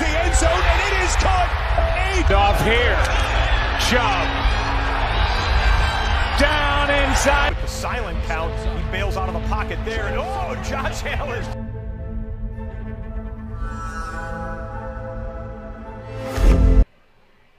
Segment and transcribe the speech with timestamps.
[0.00, 1.50] the end zone, and it is caught.
[2.16, 2.96] Eight off here.
[3.84, 4.28] Chubb.
[6.40, 7.50] Down inside.
[7.50, 11.44] With the silent count, he bails out of the pocket there, and oh, Josh Allen.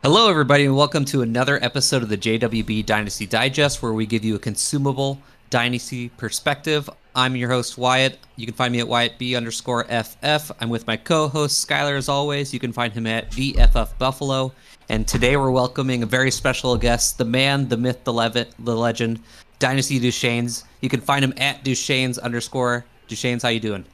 [0.02, 4.26] Hello, everybody, and welcome to another episode of the JWB Dynasty Digest, where we give
[4.26, 5.22] you a consumable
[5.52, 6.90] dynasty perspective.
[7.14, 8.18] I'm your host, Wyatt.
[8.38, 10.52] You can find me at WyattB underscore FF.
[10.60, 12.52] I'm with my co host, Skylar, as always.
[12.52, 14.54] You can find him at VFF Buffalo.
[14.90, 18.76] And today we're welcoming a very special guest, the man, the myth, the, le- the
[18.76, 19.20] legend,
[19.60, 20.64] Dynasty Duchesnes.
[20.80, 23.44] You can find him at Duchesnes underscore Duchesnes.
[23.44, 23.86] How you doing?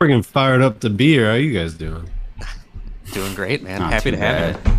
[0.00, 1.30] Freaking fired up to be here.
[1.30, 2.08] How you guys doing?
[3.12, 3.80] Doing great, man.
[3.80, 4.73] Not Happy too to have you.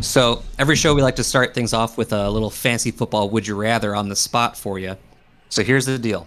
[0.00, 3.46] So every show we like to start things off with a little fantasy football would
[3.46, 4.96] you rather on the spot for you.
[5.48, 6.26] So here's the deal.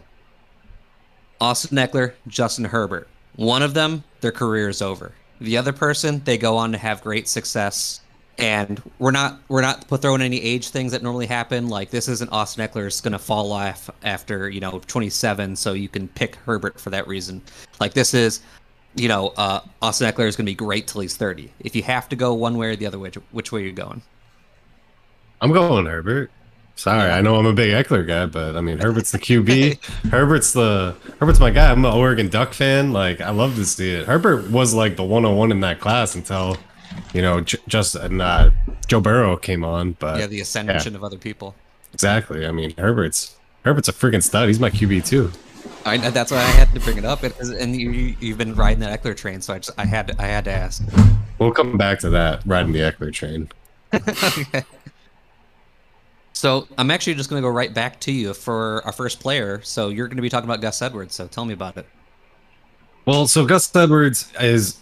[1.42, 3.08] Austin Ekeler, Justin Herbert.
[3.36, 5.14] One of them, their career is over.
[5.40, 8.02] The other person, they go on to have great success.
[8.38, 11.70] And we're not we're not throwing any age things that normally happen.
[11.70, 16.10] Like this isn't Austin Ekeler's gonna fall off after you know 27, so you can
[16.10, 17.42] pick Herbert for that reason.
[17.80, 18.42] Like this is
[18.96, 21.52] you know, uh, Austin Ekeler is going to be great till he's 30.
[21.60, 23.74] If you have to go one way or the other way, which way are you
[23.74, 24.02] going?
[25.42, 26.32] I'm going Herbert.
[26.78, 29.84] Sorry, I know I'm a big Ekeler guy, but I mean Herbert's the QB.
[30.12, 31.72] Herbert's the Herbert's my guy.
[31.72, 32.92] I'm an Oregon Duck fan.
[32.92, 34.06] Like I love to see it.
[34.06, 36.58] Herbert was like the 101 in that class until
[37.14, 38.52] you know J- just and uh,
[38.88, 39.94] Joe Burrow came on.
[39.94, 40.98] But yeah, the ascension yeah.
[40.98, 41.56] of other people.
[41.94, 42.46] Exactly.
[42.46, 44.50] I mean Herbert's Herbert's a freaking stud.
[44.50, 45.32] He's my QB too.
[45.86, 49.04] I, that's why I had to bring it up, and you, you've been riding that
[49.04, 50.84] Ekeler train, so I just I had to, I had to ask.
[51.38, 53.50] We'll come back to that riding the Ekeler train.
[53.94, 54.64] okay.
[56.36, 59.62] So I'm actually just going to go right back to you for our first player.
[59.64, 61.16] So you're going to be talking about Gus Edwards.
[61.16, 61.88] So tell me about it.
[63.06, 64.78] Well, so Gus Edwards is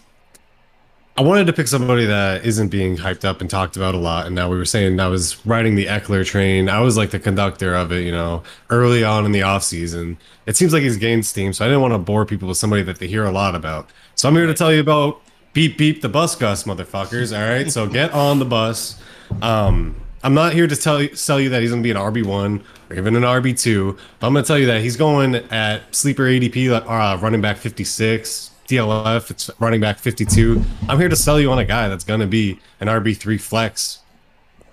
[1.15, 4.25] I wanted to pick somebody that isn't being hyped up and talked about a lot.
[4.25, 6.69] And now we were saying I was riding the Ekeler train.
[6.69, 10.17] I was like the conductor of it, you know, early on in the offseason.
[10.47, 11.53] It seems like he's gained steam.
[11.53, 13.89] So I didn't want to bore people with somebody that they hear a lot about.
[14.15, 15.21] So I'm here to tell you about
[15.53, 17.31] beep beep the bus Gus, motherfuckers.
[17.31, 17.71] All right.
[17.71, 18.99] So get on the bus.
[19.43, 21.97] Um, I'm not here to tell you, sell you that he's going to be an
[21.97, 23.97] RB1 or even an RB2.
[24.19, 27.41] But I'm going to tell you that he's going at sleeper ADP, like uh, running
[27.41, 30.61] back 56, DLF, it's running back 52.
[30.87, 33.99] I'm here to sell you on a guy that's going to be an RB3 flex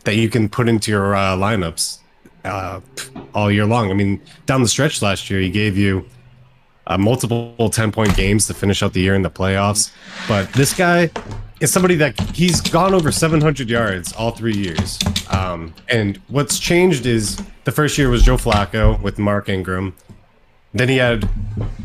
[0.04, 1.98] that you can put into your uh, lineups
[2.44, 2.80] uh,
[3.34, 3.90] all year long.
[3.90, 6.06] I mean, down the stretch last year, he gave you
[6.86, 9.92] uh, multiple 10 point games to finish out the year in the playoffs.
[10.28, 11.10] But this guy
[11.60, 14.98] is somebody that he's gone over 700 yards all three years.
[15.30, 19.94] Um, and what's changed is the first year was Joe Flacco with Mark Ingram.
[20.72, 21.28] Then he had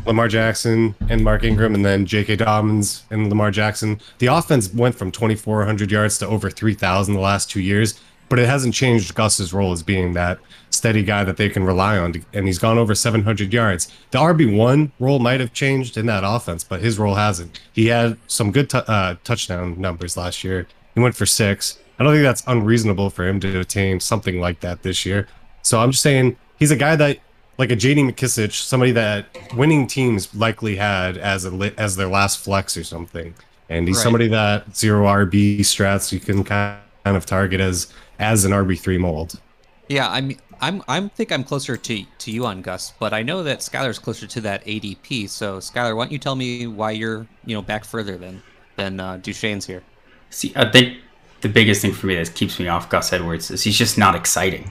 [0.05, 2.35] Lamar Jackson and Mark Ingram, and then J.K.
[2.35, 3.99] Dobbins and Lamar Jackson.
[4.19, 8.47] The offense went from 2,400 yards to over 3,000 the last two years, but it
[8.47, 12.23] hasn't changed Gus's role as being that steady guy that they can rely on.
[12.33, 13.91] And he's gone over 700 yards.
[14.11, 17.59] The RB1 role might have changed in that offense, but his role hasn't.
[17.73, 20.67] He had some good t- uh, touchdown numbers last year.
[20.93, 21.79] He went for six.
[21.97, 25.27] I don't think that's unreasonable for him to attain something like that this year.
[25.61, 27.19] So I'm just saying he's a guy that
[27.57, 32.39] like a JD McKissic, somebody that winning teams likely had as a as their last
[32.39, 33.33] flex or something,
[33.69, 34.03] and he's right.
[34.03, 38.97] somebody that zero RB strats you can kind of target as as an RB three
[38.97, 39.39] mold.
[39.87, 43.43] Yeah, I'm I'm I'm think I'm closer to to you on Gus, but I know
[43.43, 45.29] that Skylar's closer to that ADP.
[45.29, 48.41] So Skylar, why don't you tell me why you're you know back further than
[48.75, 49.83] than uh, Duchesne's here?
[50.29, 50.97] See, I think
[51.41, 54.15] the biggest thing for me that keeps me off Gus Edwards is he's just not
[54.15, 54.69] exciting.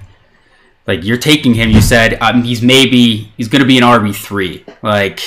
[0.86, 4.14] Like you're taking him, you said um, he's maybe he's going to be an RB
[4.14, 5.20] three, like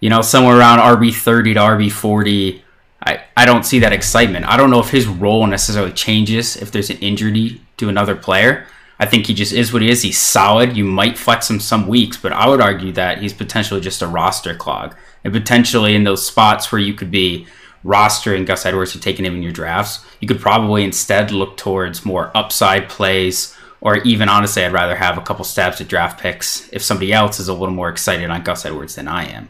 [0.00, 2.62] you know somewhere around RB thirty to RB forty.
[3.02, 4.44] I, I don't see that excitement.
[4.44, 8.66] I don't know if his role necessarily changes if there's an injury to another player.
[8.98, 10.02] I think he just is what he is.
[10.02, 10.76] He's solid.
[10.76, 14.06] You might flex him some weeks, but I would argue that he's potentially just a
[14.06, 14.94] roster clog.
[15.24, 17.46] And potentially in those spots where you could be
[17.82, 22.04] rostering Gus Edwards or taking him in your drafts, you could probably instead look towards
[22.04, 26.68] more upside plays or even honestly, I'd rather have a couple stabs at draft picks
[26.72, 29.48] if somebody else is a little more excited on Gus Edwards than I am.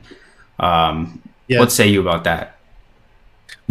[0.59, 1.59] Um, yeah.
[1.59, 2.57] What say you about that?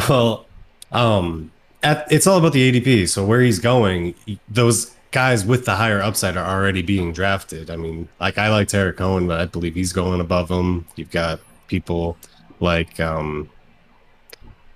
[0.09, 0.45] Well,
[0.91, 1.51] um,
[1.83, 3.07] at, it's all about the ADP.
[3.07, 4.15] So where he's going,
[4.49, 7.69] those guys with the higher upside are already being drafted.
[7.69, 10.85] I mean, like I like Tarik Cohen, but I believe he's going above him.
[10.95, 12.17] You've got people
[12.59, 13.49] like um,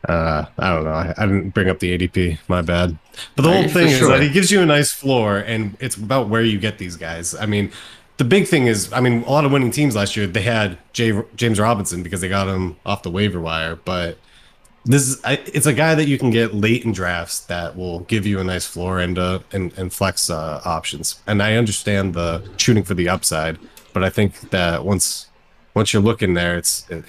[0.08, 0.92] uh, I don't know.
[0.92, 2.40] I, I, didn't bring up the ADP.
[2.48, 2.98] My bad.
[3.36, 6.28] But the whole thing is that he gives you a nice floor, and it's about
[6.28, 7.34] where you get these guys.
[7.36, 7.72] I mean,
[8.18, 10.78] the big thing is, I mean, a lot of winning teams last year they had
[10.92, 14.18] Jay, James Robinson because they got him off the waiver wire, but
[14.86, 18.02] this is I, it's a guy that you can get late in drafts that will
[18.02, 21.22] give you a nice floor and uh and, and flex uh, options.
[21.26, 23.58] And I understand the shooting for the upside,
[23.94, 25.28] but I think that once
[25.74, 27.06] once you're looking there, it's it,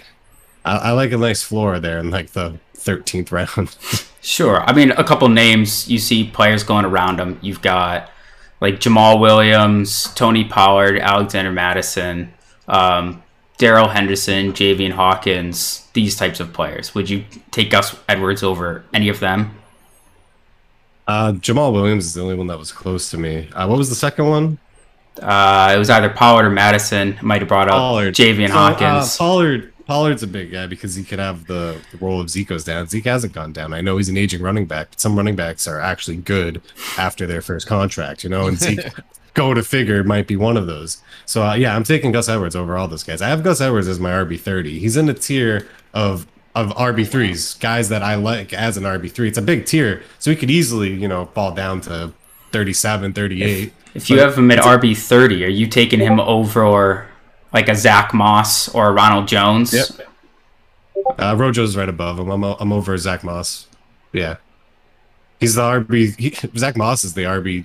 [0.64, 3.76] I, I like a nice floor there in like the 13th round.
[4.26, 4.62] Sure.
[4.62, 7.38] I mean, a couple names you see players going around them.
[7.42, 8.10] You've got
[8.58, 12.32] like Jamaal Williams, Tony Pollard, Alexander Mattison,
[12.66, 13.22] um,
[13.58, 16.94] Darrell Henderson, Javian Hawkins, these types of players.
[16.94, 19.56] Would you take Gus Edwards over any of them?
[21.06, 23.50] uh, Jamaal Williams is the only one that was close to me.
[23.52, 24.58] Uh, what was the second one?
[25.20, 27.18] Uh, it was either Pollard or Mattison.
[27.20, 28.14] Might have brought up Pollard.
[28.14, 29.16] Javian So, uh, Hawkins.
[29.18, 29.73] Pollard.
[29.86, 32.86] Pollard's a big guy because he could have the, the role of Zeke goes down.
[32.86, 33.74] Zeke hasn't gone down.
[33.74, 36.62] I know he's an aging running back, but some running backs are actually good
[36.96, 38.86] after their first contract, you know, and Zeke,
[39.34, 41.02] go to figure, might be one of those.
[41.26, 43.20] So, uh, yeah, I'm taking Gus Edwards over all those guys.
[43.20, 44.78] I have Gus Edwards as my RB30.
[44.78, 49.26] He's in a tier of of RB3s, guys that I like as an RB3.
[49.26, 52.12] It's a big tier, so he could easily, you know, fall down to
[52.52, 53.72] 37, 38.
[53.94, 57.08] if you have him at RB thirty, are you taking him over
[57.54, 59.72] like a Zach Moss or a Ronald Jones?
[59.72, 60.08] Yep.
[61.18, 62.30] Uh, Rojo's right above him.
[62.30, 63.66] I'm, I'm over Zach Moss.
[64.12, 64.36] Yeah.
[65.40, 66.18] He's the RB.
[66.18, 67.64] He, Zach Moss is the RB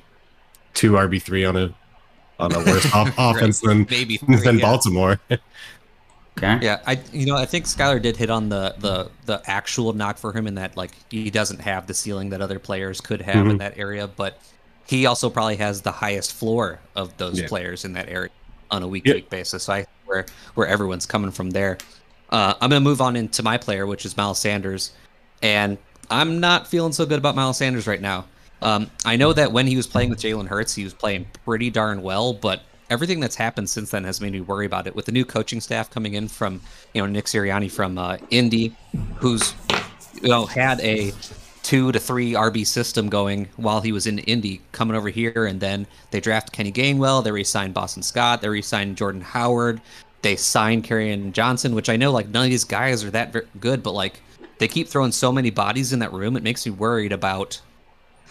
[0.74, 1.74] two, RB three on a
[2.40, 4.66] on a worse off, offense than Maybe three, than yeah.
[4.66, 5.20] Baltimore.
[6.38, 6.58] Okay.
[6.62, 10.18] Yeah, I you know I think Skylar did hit on the the the actual knock
[10.18, 13.46] for him in that like he doesn't have the ceiling that other players could have
[13.48, 13.60] in Mhm.
[13.60, 14.40] that area, but
[14.88, 17.48] he also probably has the highest floor of those Yeah.
[17.48, 18.30] players in that area
[18.72, 19.64] on a week to week basis.
[19.64, 20.26] So I where
[20.56, 21.78] where everyone's coming from there.
[22.30, 24.92] Uh, I'm gonna move on into my player, which is Miles Sanders,
[25.42, 25.78] and
[26.10, 28.26] I'm not feeling so good about Miles Sanders right now.
[28.62, 31.70] Um, I know that when he was playing with Jalen Hurts, he was playing pretty
[31.70, 34.96] darn well, but everything that's happened since then has made me worry about it.
[34.96, 36.62] With the new coaching staff coming in from,
[36.94, 38.76] you know, Nick Sirianni from uh, Indy,
[39.16, 39.54] who's,
[40.22, 41.14] you know, had a
[41.64, 45.60] two to three RB system going while he was in Indy, coming over here, and
[45.60, 49.82] then they draft Kenny Gainwell, they re-signed Boston Scott, they re-signed Jordan Howard,
[50.22, 53.84] they signed Kerryon Johnson, which I know like none of these guys are that good,
[53.84, 54.20] but like
[54.58, 57.62] they keep throwing so many bodies in that room, it makes me worried about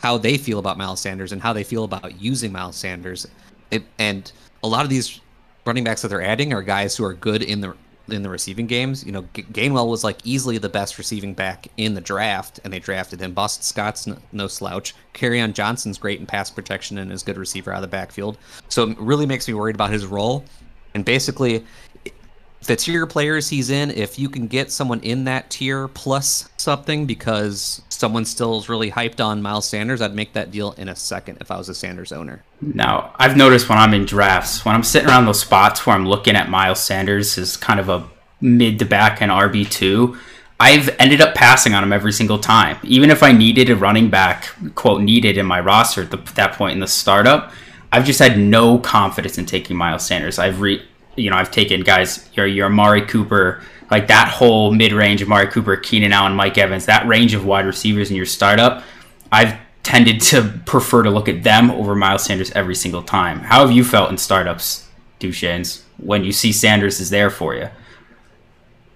[0.01, 3.27] how they feel about Miles Sanders and how they feel about using Miles Sanders.
[3.71, 4.31] It, and
[4.63, 5.21] a lot of these
[5.65, 7.75] running backs that they're adding are guys who are good in the
[8.11, 9.05] in the receiving games.
[9.05, 12.73] You know, G- Gainwell was like easily the best receiving back in the draft, and
[12.73, 13.33] they drafted him.
[13.33, 14.95] Boston Scott's no, no slouch.
[15.41, 18.39] on Johnson's great in pass protection and is good receiver out of the backfield.
[18.69, 20.45] So it really makes me worried about his role.
[20.95, 21.65] And basically,
[22.65, 27.07] the tier players he's in, if you can get someone in that tier plus something
[27.07, 30.97] because someone still is really hyped on Miles Sanders, I'd make that deal in a
[30.97, 32.43] second if I was a Sanders owner.
[32.61, 36.07] Now, I've noticed when I'm in drafts, when I'm sitting around those spots where I'm
[36.07, 38.09] looking at Miles Sanders as kind of a
[38.41, 40.19] mid to back and RB2,
[40.61, 42.79] I've ended up passing on him every single time.
[42.83, 46.55] Even if I needed a running back, quote, needed in my roster at the, that
[46.55, 47.53] point in the startup,
[47.93, 50.39] I've just had no confidence in taking Miles Sanders.
[50.39, 50.87] I've re,
[51.19, 55.49] you know, I've taken guys, your, your Amari Cooper, like that whole mid range, Amari
[55.49, 58.83] Cooper, Keenan Allen, Mike Evans, that range of wide receivers in your startup.
[59.33, 63.41] I've tended to prefer to look at them over Miles Sanders every single time.
[63.41, 64.87] How have you felt in startups,
[65.21, 67.69] Duchesnes, when you see Sanders is there for you?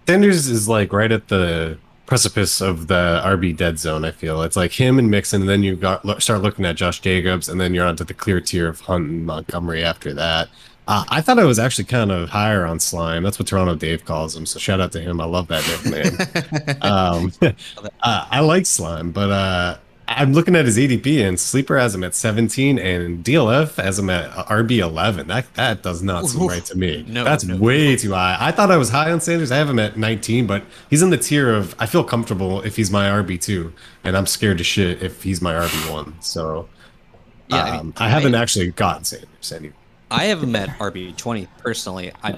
[0.06, 4.04] Sanders is like right at the precipice of the RB dead zone.
[4.04, 7.00] I feel it's like him and Mixon, and then you got start looking at Josh
[7.00, 10.50] Jacobs, and then you're onto the clear tier of Hunt and Montgomery after that.
[10.88, 13.22] Uh, I thought I was actually kind of higher on Slime.
[13.22, 14.46] That's what Toronto Dave calls him.
[14.46, 15.20] So shout out to him.
[15.20, 16.76] I love that nickname.
[16.82, 17.32] um,
[18.02, 22.02] uh, I like Slime, but uh, I'm looking at his ADP and Sleeper has him
[22.02, 25.28] at 17 and DLF has him at RB 11.
[25.28, 27.04] That that does not seem right to me.
[27.08, 27.56] No, that's no.
[27.56, 28.36] way too high.
[28.38, 29.52] I thought I was high on Sanders.
[29.52, 32.76] I have him at 19, but he's in the tier of I feel comfortable if
[32.76, 33.72] he's my RB2,
[34.04, 36.22] and I'm scared to shit if he's my RB1.
[36.22, 36.68] So
[37.48, 39.74] Yeah, I mean, um, I, haven't actually gotten Sanders anyway.
[40.12, 42.12] I have him at RB twenty personally.
[42.22, 42.32] I,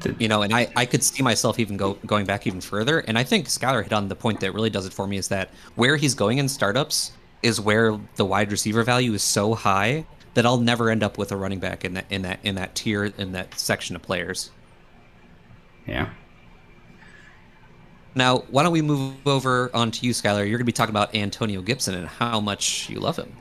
[0.00, 3.00] the- you know, and I, I could see myself even go going back even further.
[3.00, 5.28] And I think Skylar hit on the point that really does it for me is
[5.28, 7.12] that where he's going in startups
[7.42, 11.32] is where the wide receiver value is so high that I'll never end up with
[11.32, 14.50] a running back in that in that in that tier in that section of players.
[15.86, 16.10] yeah.
[18.14, 20.38] Now, why don't we move over onto you, Skylar?
[20.40, 23.32] You're going to be talking about Antonio Gibson and how much you love him.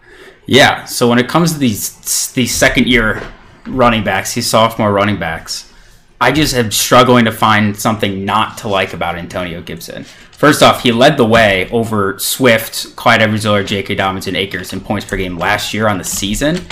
[0.46, 0.86] Yeah.
[0.86, 3.22] So when it comes to these these second year
[3.68, 5.72] running backs, these sophomore running backs,
[6.22, 10.04] I just am struggling to find something not to like about Antonio Gibson.
[10.04, 13.96] First off, he led the way over Swift, Clyde Edwards-Helaire, J.K.
[13.96, 16.66] Dobbins, and Akers in points per game last year on the season.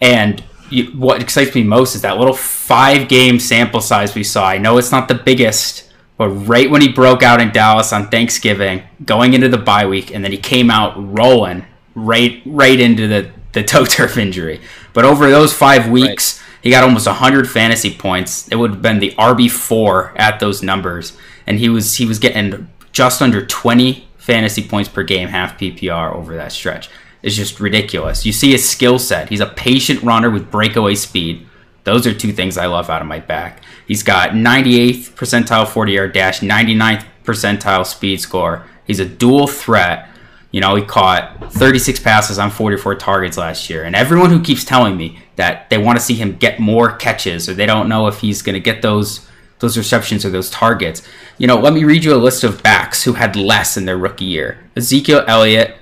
[0.00, 4.46] And you, what excites me most is that little five game sample size we saw.
[4.46, 8.08] I know it's not the biggest, But right when he broke out in Dallas on
[8.08, 13.08] Thanksgiving, going into the bye week, and then he came out rolling right right into
[13.08, 14.60] the the toe turf injury.
[14.92, 16.60] But over those five weeks, right.
[16.62, 18.48] he got almost 100 fantasy points.
[18.48, 22.18] It would have been the RB four at those numbers, and he was he was
[22.18, 26.90] getting just under 20 fantasy points per game, half PPR over that stretch.
[27.22, 28.24] It's just ridiculous.
[28.24, 29.28] You see his skill set.
[29.28, 31.46] He's a patient runner with breakaway speed.
[31.84, 33.62] Those are two things I love out of my back.
[33.86, 38.66] He's got 98th percentile 40 yard dash, 99th percentile speed score.
[38.86, 40.08] He's a dual threat.
[40.50, 43.84] You know, he caught 36 passes on 44 targets last year.
[43.84, 47.48] And everyone who keeps telling me that they want to see him get more catches
[47.48, 49.26] or they don't know if he's going to get those
[49.60, 51.02] those receptions or those targets.
[51.36, 53.98] You know, let me read you a list of backs who had less in their
[53.98, 54.58] rookie year.
[54.76, 55.76] Ezekiel Elliott,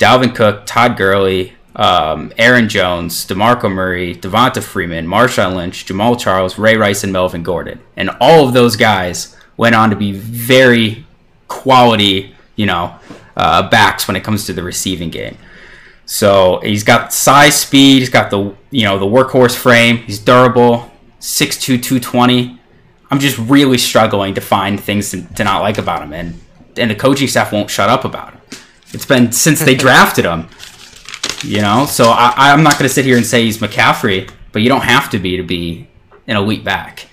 [0.00, 6.58] Dalvin Cook, Todd Gurley, um, Aaron Jones, DeMarco Murray, Devonta Freeman, Marshawn Lynch, Jamaal Charles,
[6.58, 7.80] Ray Rice, and Melvin Gordon.
[7.96, 11.06] And all of those guys went on to be very
[11.48, 12.94] quality, you know,
[13.36, 15.36] uh, backs when it comes to the receiving game.
[16.06, 18.00] So he's got size, speed.
[18.00, 19.98] He's got the you know the workhorse frame.
[19.98, 22.58] He's durable, 6'2", 220.
[23.12, 26.40] I'm just really struggling to find things to, to not like about him, and
[26.76, 28.40] and the coaching staff won't shut up about him.
[28.92, 30.48] It's been since they drafted him,
[31.42, 31.86] you know.
[31.86, 34.82] So I, I'm not going to sit here and say he's McCaffrey, but you don't
[34.82, 35.88] have to be to be
[36.26, 37.06] an elite back.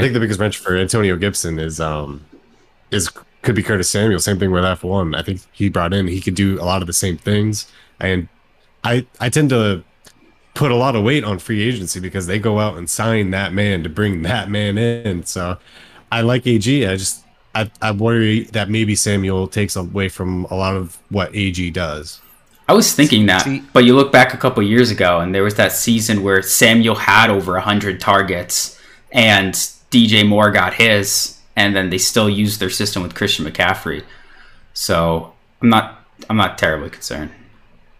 [0.00, 2.24] I think the biggest wrench for Antonio Gibson is um
[2.90, 3.10] is
[3.42, 4.20] could be Curtis Samuel.
[4.20, 5.14] Same thing with F one.
[5.14, 8.28] I think he brought in he could do a lot of the same things, and
[8.84, 9.84] I I tend to
[10.54, 13.52] put a lot of weight on free agency because they go out and sign that
[13.52, 15.24] man to bring that man in.
[15.24, 15.58] So
[16.10, 16.86] I like AG.
[16.86, 21.34] I just I, I worry that maybe Samuel takes away from a lot of what
[21.34, 22.20] AG does.
[22.68, 25.56] I was thinking that, but you look back a couple years ago, and there was
[25.56, 28.80] that season where Samuel had over hundred targets,
[29.10, 29.54] and
[29.90, 34.02] DJ Moore got his, and then they still use their system with Christian McCaffrey.
[34.72, 37.30] So I'm not I'm not terribly concerned.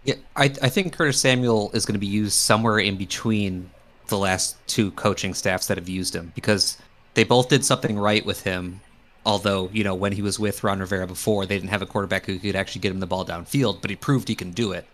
[0.05, 3.71] Yeah, I I think Curtis Samuel is going to be used somewhere in between
[4.09, 6.79] the last two coaching staffs that have used him because
[7.14, 8.81] they both did something right with him
[9.26, 12.25] Although, you know, when he was with Ron Rivera before, they didn't have a quarterback
[12.25, 14.87] who could actually get him the ball downfield, but he proved he can do it.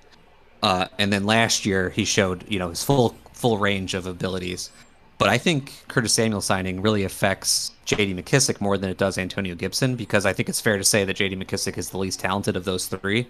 [0.63, 4.71] Uh, and then last year, he showed, you know, his full full range of abilities.
[5.19, 8.15] But I think Curtis Samuel signing really affects J.D.
[8.15, 11.15] McKissic more than it does Antonio Gibson because I think it's fair to say that
[11.15, 11.37] J.D.
[11.37, 13.29] McKissic is the least talented of those three.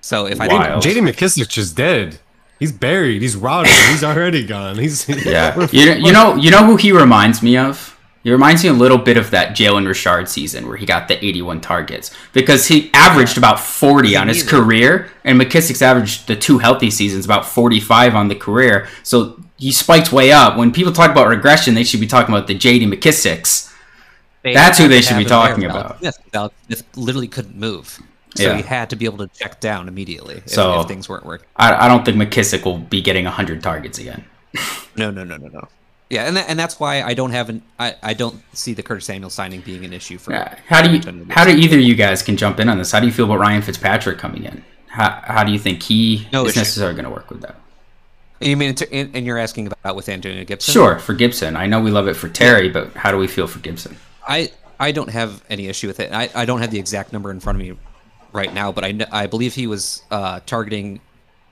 [0.00, 0.52] So if Wild.
[0.52, 1.00] I think J.D.
[1.00, 2.18] McKissic is dead,
[2.58, 4.78] he's buried, he's rotted, he's already gone.
[4.78, 5.68] He's yeah.
[5.70, 7.94] you, you know, you know who he reminds me of?
[8.24, 11.24] He reminds me a little bit of that Jalen Richard season where he got the
[11.24, 16.58] 81 targets because he averaged about 40 on his career, and McKissic's averaged the two
[16.58, 18.88] healthy seasons about 45 on the career.
[19.04, 20.56] So he spiked way up.
[20.56, 22.86] When people talk about regression, they should be talking about the J.D.
[22.86, 23.74] McKissics.
[24.42, 25.98] They That's who they should be talking about.
[26.00, 26.18] Yes,
[26.66, 28.00] Smith literally couldn't move.
[28.34, 28.56] So yeah.
[28.56, 31.46] he had to be able to check down immediately if, so, if things weren't working.
[31.56, 34.24] I, I don't think McKissic will be getting 100 targets again.
[34.96, 35.68] no, no, no, no, no.
[36.10, 39.04] Yeah, and and that's why I don't have an I, I don't see the Curtis
[39.04, 40.32] Samuel signing being an issue for.
[40.32, 40.58] Yeah.
[40.66, 42.92] How do you how do either you guys can jump in on this?
[42.92, 44.64] How do you feel about Ryan Fitzpatrick coming in?
[44.86, 46.60] How how do you think he no is issue.
[46.60, 47.56] necessarily going to work with that?
[48.40, 50.72] You mean, and you're asking about with Antonio Gibson?
[50.72, 51.56] Sure, for Gibson.
[51.56, 53.96] I know we love it for Terry, but how do we feel for Gibson?
[54.26, 56.12] I I don't have any issue with it.
[56.12, 57.76] I, I don't have the exact number in front of me
[58.32, 61.00] right now, but I I believe he was uh, targeting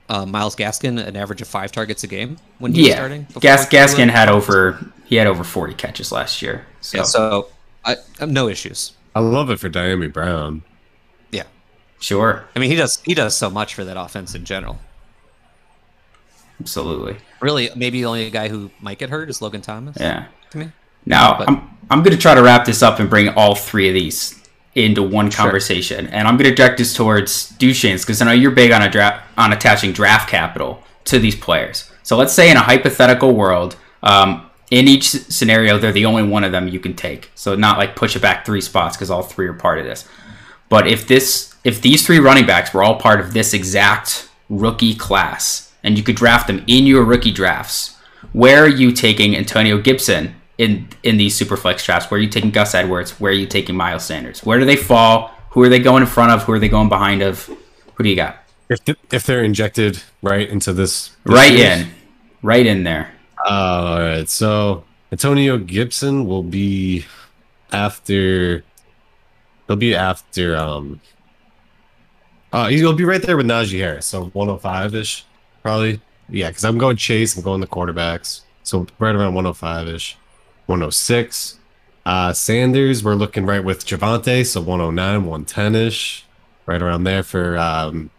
[0.09, 2.87] uh, Myles Gaskin an average of five targets a game when he yeah.
[2.87, 3.27] was starting.
[3.39, 6.65] Gas Gaskin had over he had over forty catches last year.
[6.81, 7.49] So, yeah, so
[7.83, 8.93] I, I no issues.
[9.15, 10.63] I love it for Dyami Brown.
[11.31, 11.43] Yeah,
[11.99, 12.45] sure.
[12.55, 14.79] I mean, he does he does so much for that offense in general.
[16.59, 17.17] Absolutely.
[17.39, 19.97] Really, maybe the only guy who might get hurt is Logan Thomas.
[19.99, 20.27] Yeah.
[20.51, 20.71] To me.
[21.05, 23.87] Now but, I'm I'm going to try to wrap this up and bring all three
[23.87, 24.41] of these
[24.75, 26.05] into one conversation.
[26.05, 26.13] Sure.
[26.13, 28.89] And I'm going to direct this towards Duchesne's because I know you're big on a
[28.89, 31.89] draft on attaching draft capital to these players.
[32.03, 36.43] So let's say in a hypothetical world, um, in each scenario, they're the only one
[36.43, 37.31] of them you can take.
[37.35, 40.07] So not like push it back three spots because all three are part of this.
[40.69, 44.93] But if this, if these three running backs were all part of this exact rookie
[44.93, 47.97] class, and you could draft them in your rookie drafts,
[48.33, 52.09] where are you taking Antonio Gibson in in these super flex drafts?
[52.09, 53.19] Where are you taking Gus Edwards?
[53.19, 54.43] Where are you taking Miles Sanders?
[54.43, 55.31] Where do they fall?
[55.51, 56.43] Who are they going in front of?
[56.43, 57.45] Who are they going behind of?
[57.95, 58.37] Who do you got?
[58.69, 58.79] If
[59.11, 61.87] if they're injected right into this, this right in,
[62.41, 63.11] right in there.
[63.45, 64.29] Uh, all right.
[64.29, 67.05] So Antonio Gibson will be
[67.71, 68.63] after.
[69.67, 70.57] He'll be after.
[70.57, 71.01] Um.
[72.51, 74.05] Uh, he'll be right there with Najee Harris.
[74.05, 75.25] So 105 ish,
[75.67, 75.99] probably.
[76.29, 77.35] Yeah, because I'm going Chase.
[77.35, 78.41] I'm going the quarterbacks.
[78.63, 80.15] So right around 105 ish.
[80.67, 81.59] 106.
[82.05, 86.25] Uh, Sanders, we're looking right with Javonte, so 109, 110 ish,
[86.65, 88.09] right around there for um,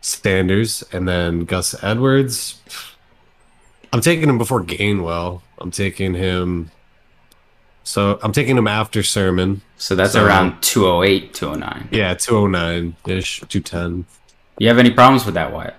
[0.00, 0.82] Sanders.
[0.92, 2.60] And then Gus Edwards,
[3.92, 5.42] I'm taking him before Gainwell.
[5.58, 6.72] I'm taking him.
[7.84, 9.62] So I'm taking him after Sermon.
[9.76, 11.88] So that's So- around 208, 209.
[11.92, 14.06] Yeah, 209 ish, 210.
[14.58, 15.76] You have any problems with that, Wyatt?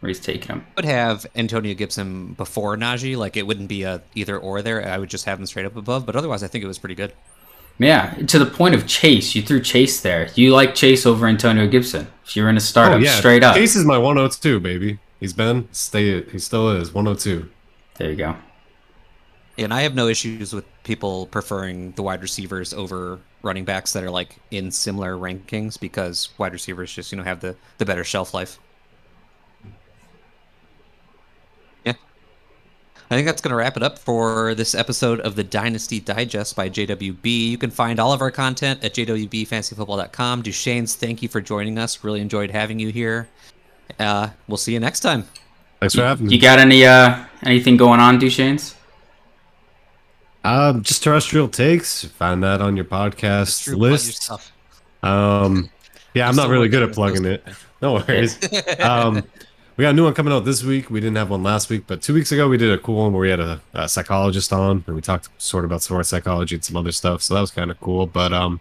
[0.00, 0.66] Where he's taking him?
[0.76, 3.16] would have Antonio Gibson before Najee.
[3.16, 4.86] Like it wouldn't be a either or there.
[4.86, 6.06] I would just have him straight up above.
[6.06, 7.12] But otherwise, I think it was pretty good.
[7.78, 9.34] Yeah, to the point of Chase.
[9.34, 10.28] You threw Chase there.
[10.34, 12.06] You like Chase over Antonio Gibson.
[12.24, 13.56] If you're in a startup, straight up.
[13.56, 14.98] Chase is my 102, baby.
[15.18, 17.48] He's been, stay, he still is 102.
[17.96, 18.36] There you go.
[19.56, 24.04] And I have no issues with people preferring the wide receivers over running backs that
[24.04, 28.04] are like in similar rankings because wide receivers just you know have the the better
[28.04, 28.58] shelf life.
[33.10, 36.54] I think that's going to wrap it up for this episode of the Dynasty Digest
[36.54, 37.50] by JWB.
[37.50, 40.42] You can find all of our content at jwbfantasyfootball.com.
[40.42, 42.04] Duchesne's, thank you for joining us.
[42.04, 43.28] Really enjoyed having you here.
[43.98, 45.24] Uh, we'll see you next time.
[45.80, 46.34] Thanks for having me.
[46.36, 48.76] You got any uh anything going on, Duchesne's?
[50.44, 52.04] Um, just terrestrial takes.
[52.04, 54.30] Find that on your podcast Drew, plug your list.
[55.02, 55.68] Um,
[56.14, 57.44] yeah, I'm not really good at plugging it.
[57.82, 58.38] No worries.
[58.80, 59.24] um,
[59.80, 60.90] we got a new one coming out this week.
[60.90, 63.14] We didn't have one last week, but two weeks ago we did a cool one
[63.14, 66.04] where we had a, a psychologist on and we talked sort of about some more
[66.04, 67.22] psychology and some other stuff.
[67.22, 68.04] So that was kind of cool.
[68.04, 68.60] But um,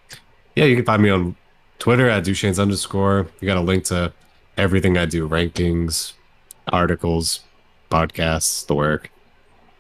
[0.56, 1.36] yeah, you can find me on
[1.78, 3.28] Twitter at Duchesne's underscore.
[3.42, 4.14] You got a link to
[4.56, 6.14] everything I do: rankings,
[6.72, 7.42] articles,
[7.92, 9.12] podcasts, the work.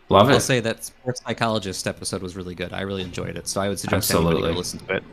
[0.09, 0.33] Love it.
[0.33, 2.73] I'll say that sports psychologist episode was really good.
[2.73, 4.51] I really enjoyed it, so I would suggest anybody Absolutely.
[4.51, 5.03] go listen to it.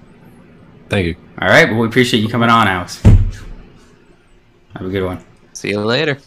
[0.88, 1.16] Thank you.
[1.40, 1.70] All right.
[1.70, 3.00] Well, we appreciate you coming on, Alex.
[4.74, 5.24] Have a good one.
[5.66, 6.20] See you later.